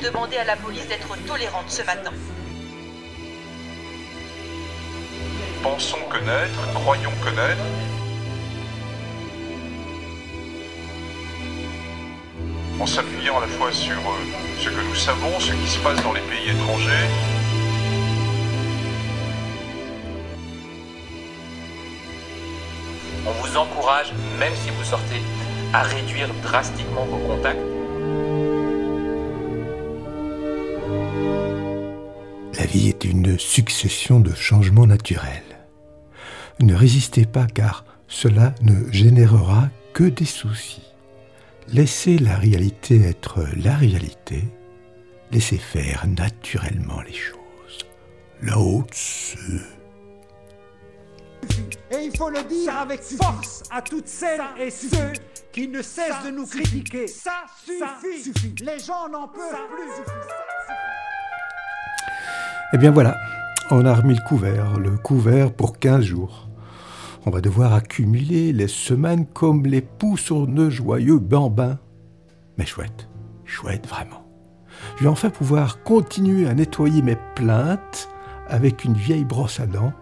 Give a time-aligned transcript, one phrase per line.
[0.00, 2.12] Demandez à la police d'être tolérante ce matin.
[5.62, 7.64] Pensons connaître, croyons connaître.
[12.80, 16.00] En s'appuyant à la fois sur euh, ce que nous savons, ce qui se passe
[16.04, 17.08] dans les pays étrangers,
[23.28, 25.20] On vous encourage, même si vous sortez,
[25.74, 27.60] à réduire drastiquement vos contacts.
[32.58, 35.66] La vie est une succession de changements naturels.
[36.60, 40.82] Ne résistez pas car cela ne générera que des soucis.
[41.68, 44.42] Laissez la réalité être la réalité.
[45.30, 47.78] Laissez faire naturellement les choses.
[48.42, 49.36] La haute
[51.90, 55.12] et il faut le dire avec force à toutes celles et ceux
[55.52, 57.06] qui ne cessent de nous critiquer.
[57.06, 58.54] Ça suffit.
[58.60, 60.47] Les gens n'en peuvent plus.
[62.74, 63.16] Eh bien voilà,
[63.70, 66.50] on a remis le couvert, le couvert pour 15 jours.
[67.24, 71.78] On va devoir accumuler les semaines comme les poux sur de joyeux bambins.
[72.58, 73.08] Mais chouette,
[73.46, 74.22] chouette vraiment.
[74.96, 78.10] Je vais enfin pouvoir continuer à nettoyer mes plaintes
[78.48, 79.94] avec une vieille brosse à dents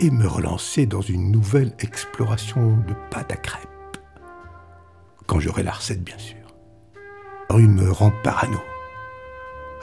[0.00, 3.68] et me relancer dans une nouvelle exploration de pâte à crêpes.
[5.28, 6.36] Quand j'aurai la recette, bien sûr.
[7.48, 8.58] Rue me rend parano.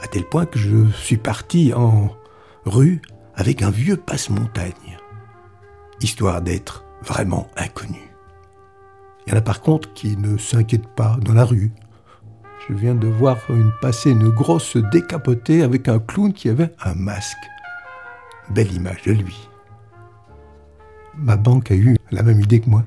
[0.02, 2.10] À tel point que je suis parti en
[2.66, 3.00] rue
[3.34, 4.98] avec un vieux passe-montagne,
[6.00, 8.10] histoire d'être vraiment inconnu.
[9.26, 11.72] Il y en a par contre qui ne s'inquiètent pas dans la rue.
[12.68, 16.94] Je viens de voir une passer une grosse décapotée avec un clown qui avait un
[16.94, 17.36] masque.
[18.50, 19.48] Belle image de lui
[21.18, 22.84] ma banque a eu la même idée que moi.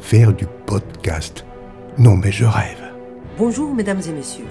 [0.00, 1.44] Faire du podcast.
[1.98, 2.82] Non mais je rêve.
[3.36, 4.46] Bonjour mesdames et messieurs.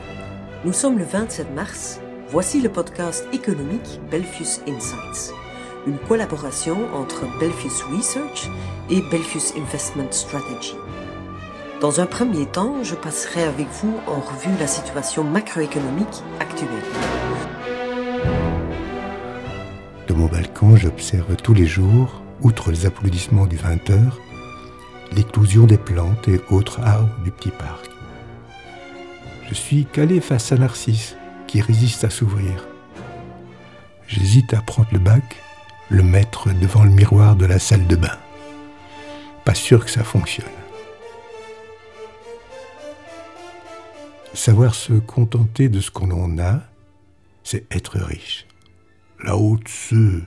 [0.65, 1.99] Nous sommes le 27 mars.
[2.29, 5.33] Voici le podcast économique Belfius Insights,
[5.87, 8.49] une collaboration entre Belfius Research
[8.89, 10.75] et Belfius Investment Strategy.
[11.79, 16.67] Dans un premier temps, je passerai avec vous en revue la situation macroéconomique actuelle.
[20.09, 24.01] De mon balcon, j'observe tous les jours outre les applaudissements du 20h,
[25.15, 27.89] l'éclosion des plantes et autres arbres du petit parc.
[29.47, 31.15] Je suis calé face à Narcisse,
[31.47, 32.67] qui résiste à s'ouvrir.
[34.07, 35.37] J'hésite à prendre le bac,
[35.89, 38.17] le mettre devant le miroir de la salle de bain.
[39.45, 40.45] Pas sûr que ça fonctionne.
[44.33, 46.61] Savoir se contenter de ce qu'on en a,
[47.43, 48.45] c'est être riche.
[49.23, 50.21] La haute se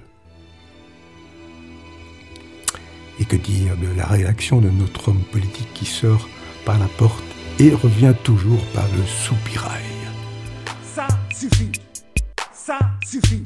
[3.21, 6.29] Et que dire de la réaction de notre homme politique qui sort
[6.65, 7.23] par la porte
[7.59, 10.00] et revient toujours par le soupirail
[11.41, 11.73] suffit.
[12.53, 13.43] Ça suffit.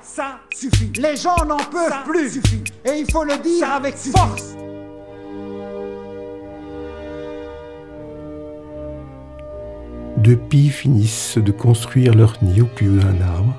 [0.00, 0.92] Ça suffit.
[1.00, 2.36] Les gens n'en peuvent plus.
[2.84, 4.54] Et il faut le dire avec force.
[10.18, 13.54] Deux pies finissent de construire leur nid au plus haut d'un arbre.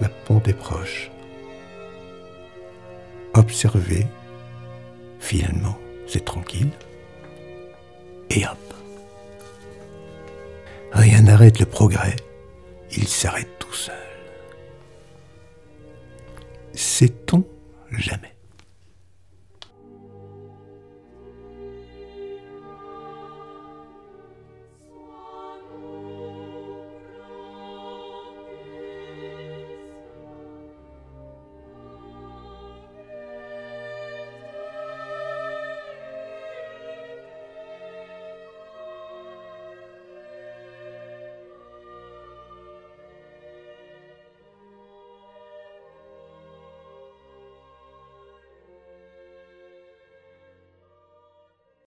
[0.00, 1.10] La ponte est proche.
[3.34, 4.06] Observez
[5.20, 5.76] Finalement,
[6.06, 6.70] c'est tranquille.
[8.30, 8.74] Et hop.
[10.92, 12.16] Rien n'arrête le progrès.
[12.90, 13.94] Il s'arrête tout seul.
[16.72, 17.44] Sait-on
[17.92, 18.37] jamais?